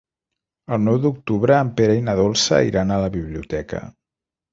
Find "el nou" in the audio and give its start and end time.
0.77-0.95